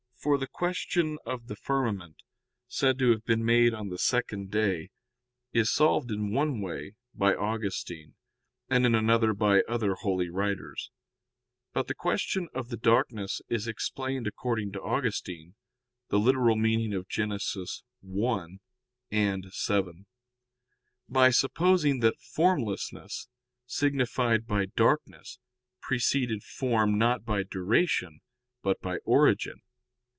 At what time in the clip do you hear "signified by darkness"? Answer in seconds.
23.65-25.39